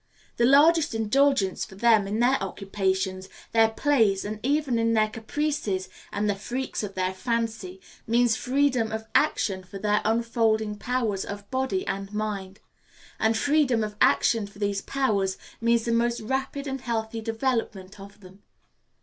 The 0.37 0.45
largest 0.47 0.95
indulgence 0.95 1.63
for 1.63 1.75
them 1.75 2.07
in 2.07 2.19
their 2.19 2.41
occupations, 2.41 3.29
their 3.51 3.69
plays, 3.69 4.25
and 4.25 4.39
even 4.41 4.79
in 4.79 4.93
their 4.93 5.07
caprices 5.09 5.89
and 6.11 6.27
the 6.27 6.33
freaks 6.33 6.81
of 6.81 6.95
their 6.95 7.13
fancy, 7.13 7.79
means 8.07 8.35
freedom 8.35 8.91
of 8.91 9.05
action 9.13 9.63
for 9.63 9.77
their 9.77 10.01
unfolding 10.03 10.75
powers 10.79 11.23
of 11.23 11.47
body 11.51 11.85
and 11.85 12.11
mind; 12.11 12.61
and 13.19 13.37
freedom 13.37 13.83
of 13.83 13.95
action 14.01 14.47
for 14.47 14.57
these 14.57 14.81
powers 14.81 15.37
means 15.61 15.85
the 15.85 15.91
most 15.91 16.19
rapid 16.19 16.65
and 16.65 16.81
healthy 16.81 17.21
development 17.21 17.99
of 17.99 18.21
them. 18.21 18.41